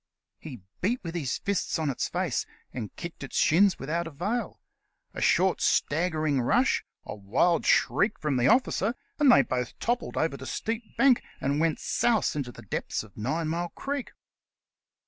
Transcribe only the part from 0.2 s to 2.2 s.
He beat with his fists on its